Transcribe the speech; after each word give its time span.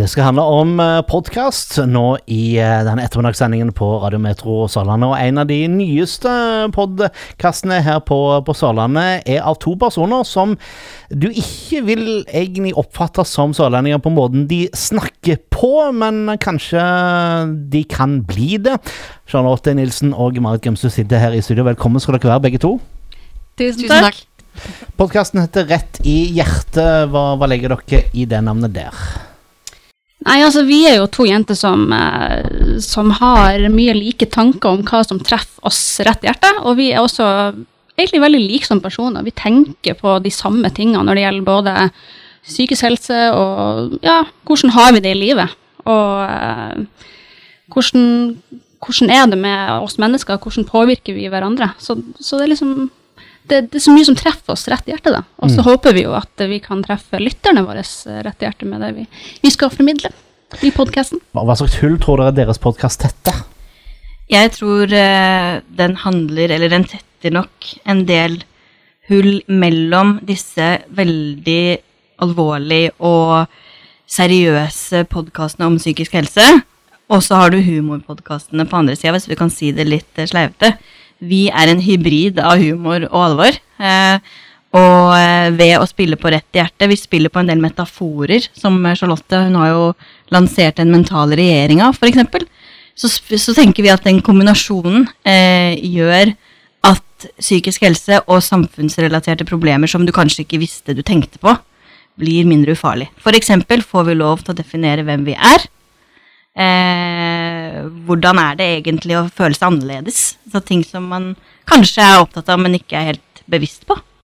Det 0.00 0.06
skal 0.08 0.30
handle 0.30 0.46
om 0.48 0.78
podkast 1.10 1.74
nå 1.84 2.04
i 2.32 2.54
eh, 2.56 2.78
denne 2.86 3.02
ettermiddagssendingen 3.04 3.68
på 3.76 3.84
Radio 4.00 4.16
Metro 4.22 4.54
Sørlandet. 4.72 5.10
Og 5.10 5.18
en 5.20 5.40
av 5.42 5.50
de 5.50 5.58
nyeste 5.68 6.30
podkastene 6.72 7.82
her 7.84 7.98
på, 8.08 8.16
på, 8.46 8.54
Sørlandet 8.56 9.28
er 9.28 9.44
av 9.44 9.58
to 9.60 9.74
personer 9.76 10.24
som 10.24 10.54
du 11.12 11.28
ikke 11.28 11.82
vil 11.84 12.04
egentlig 12.24 12.72
oppfatte 12.80 13.26
som 13.28 13.52
sørlendinger 13.52 14.00
på 14.00 14.14
måten 14.16 14.48
de 14.48 14.62
snakker 14.72 15.42
på, 15.52 15.74
men 15.92 16.32
kanskje 16.40 16.80
de 17.68 17.84
kan 17.84 18.22
bli 18.24 18.56
det. 18.56 18.78
Charlotte 19.28 19.76
Nilsen 19.76 20.16
og 20.16 20.40
Marit 20.40 20.64
Gømsø 20.64 20.88
sitter 20.96 21.20
her 21.20 21.36
i 21.36 21.44
studio. 21.44 21.68
Velkommen 21.68 22.00
skal 22.00 22.16
dere 22.16 22.38
være, 22.38 22.46
begge 22.48 22.64
to. 22.64 22.78
Tusen 23.60 23.84
takk. 23.92 24.24
Podkasten 24.96 25.44
heter 25.44 25.68
Rett 25.68 26.00
i 26.08 26.22
hjertet. 26.38 27.10
Hva, 27.12 27.34
hva 27.36 27.52
legger 27.52 27.76
dere 27.76 28.06
i 28.16 28.24
det 28.24 28.40
navnet 28.48 28.80
der? 28.80 29.19
Nei, 30.26 30.40
altså 30.44 30.66
Vi 30.68 30.82
er 30.88 30.98
jo 30.98 31.08
to 31.08 31.24
jenter 31.24 31.56
som, 31.56 31.86
eh, 31.96 32.76
som, 32.84 33.12
har 33.20 33.62
mye 33.72 33.94
like 33.96 34.28
tanker 34.28 34.74
om 34.74 34.82
hva 34.84 35.00
som 35.06 35.20
treffer 35.24 35.64
oss 35.66 35.80
rett 36.04 36.24
i 36.24 36.28
hjertet. 36.28 36.60
Og 36.68 36.76
vi 36.76 36.90
er 36.92 37.00
også 37.00 37.24
egentlig 37.96 38.22
veldig 38.26 38.42
like 38.42 38.68
som 38.68 38.82
personer. 38.84 39.24
Vi 39.24 39.32
tenker 39.36 39.96
på 39.96 40.18
de 40.20 40.32
samme 40.32 40.68
tingene 40.76 41.06
når 41.06 41.16
det 41.16 41.24
gjelder 41.24 41.48
både 41.48 41.76
psykisk 42.44 42.86
helse 42.88 43.16
og 43.36 43.98
ja, 44.04 44.22
hvordan 44.48 44.72
har 44.76 44.92
vi 44.96 45.04
det 45.04 45.14
i 45.16 45.20
livet. 45.22 45.56
Og 45.88 46.22
eh, 46.28 47.08
hvordan, 47.72 48.06
hvordan, 48.84 49.12
er 49.16 49.26
det 49.32 49.40
med 49.40 49.72
oss 49.80 49.96
mennesker, 50.02 50.36
hvordan 50.36 50.68
påvirker 50.68 51.16
vi 51.16 51.28
hverandre. 51.32 51.72
Så, 51.80 51.96
så 52.20 52.36
det 52.36 52.48
er 52.48 52.54
liksom 52.54 52.90
det, 53.48 53.60
det, 53.70 53.78
er 53.80 53.84
så 53.84 53.94
mye 53.94 54.06
som 54.06 54.16
treffer 54.18 54.54
oss 54.54 54.66
rett 54.70 54.88
i 54.88 54.92
hjertet, 54.94 55.14
da. 55.16 55.22
Og 55.42 55.52
så 55.52 55.62
mm. 55.62 55.66
håper 55.68 55.96
vi 55.96 56.04
jo 56.04 56.16
at 56.18 56.44
vi 56.50 56.60
kan 56.62 56.82
treffe 56.84 57.20
lytterne 57.22 57.64
våre 57.66 57.84
rett 58.26 58.42
i 58.42 58.46
hjertet 58.46 58.68
med 58.68 58.84
det 58.84 58.90
vi, 58.98 59.06
vi 59.42 59.52
skal 59.52 59.72
formidle 59.72 60.12
i 60.66 60.72
podkasten. 60.74 61.22
Hva 61.36 61.56
slags 61.58 61.78
hull 61.82 61.96
tror 62.02 62.22
dere 62.22 62.36
deres 62.42 62.60
podkast 62.62 63.02
tetter? 63.04 63.42
Jeg 64.30 64.52
tror 64.54 64.92
uh, 64.94 65.58
den 65.74 65.96
handler, 66.04 66.54
eller 66.54 66.70
den 66.70 66.86
tetter 66.86 67.34
nok, 67.34 67.72
en 67.82 68.04
del 68.06 68.40
hull 69.10 69.40
mellom 69.50 70.18
disse 70.26 70.76
veldig 70.94 71.64
alvorlige 72.22 72.92
og 73.02 73.50
seriøse 74.10 75.02
podkastene 75.10 75.66
om 75.66 75.80
psykisk 75.80 76.14
helse. 76.18 76.46
Og 77.10 77.24
så 77.26 77.40
har 77.40 77.50
du 77.50 77.58
humorpodkastene 77.58 78.68
på 78.70 78.78
andre 78.78 78.94
sida, 78.94 79.16
hvis 79.16 79.26
vi 79.30 79.38
kan 79.38 79.50
si 79.50 79.72
det 79.74 79.88
litt 79.88 80.20
uh, 80.20 80.28
sleivete 80.30 80.76
vi 81.20 81.48
er 81.52 81.70
en 81.70 81.82
hybrid 81.84 82.40
av 82.42 82.60
humor 82.60 83.04
og 83.10 83.24
alvor. 83.24 83.58
Eh, 83.80 84.38
og 84.76 85.14
eh, 85.16 85.48
ved 85.56 85.76
å 85.80 85.88
spille 85.88 86.14
på 86.20 86.30
rett 86.30 86.54
hjerte 86.54 86.86
Vi 86.86 86.94
spiller 86.94 87.32
på 87.32 87.40
en 87.40 87.48
del 87.50 87.58
metaforer, 87.58 88.44
som 88.54 88.76
Charlotte 88.94 89.40
Hun 89.48 89.56
har 89.58 89.72
jo 89.72 89.86
lansert 90.30 90.78
den 90.78 90.92
mentale 90.94 91.38
regjeringa, 91.40 91.90
f.eks. 91.90 92.46
Så, 92.94 93.10
så 93.10 93.54
tenker 93.56 93.82
vi 93.82 93.90
at 93.90 94.04
den 94.06 94.20
kombinasjonen 94.22 95.08
eh, 95.26 95.74
gjør 95.80 96.34
at 96.86 97.26
psykisk 97.40 97.84
helse 97.84 98.20
og 98.26 98.44
samfunnsrelaterte 98.44 99.46
problemer 99.48 99.90
som 99.90 100.06
du 100.06 100.12
kanskje 100.14 100.44
ikke 100.44 100.60
visste 100.62 100.94
du 100.96 101.02
tenkte 101.06 101.40
på, 101.42 101.54
blir 102.20 102.48
mindre 102.48 102.76
ufarlig. 102.76 103.08
F.eks. 103.20 103.52
får 103.88 104.08
vi 104.08 104.16
lov 104.18 104.44
til 104.44 104.54
å 104.54 104.60
definere 104.60 105.04
hvem 105.06 105.24
vi 105.28 105.36
er. 105.36 105.66
Eh, 106.60 107.39
hvordan 108.06 108.40
er 108.42 108.58
det 108.58 108.68
egentlig 108.78 109.16
å 109.18 109.26
føle 109.32 109.56
seg 109.56 109.70
annerledes? 109.70 110.20
Så 110.50 110.62
ting 110.64 110.84
som 110.86 111.08
man 111.10 111.32
kanskje 111.70 112.04
er 112.04 112.22
opptatt 112.22 112.50
av, 112.52 112.60
men 112.62 112.78
ikke 112.78 112.98
er 112.98 113.12
helt 113.12 113.44
bevisst 113.50 113.86
på. 113.88 113.96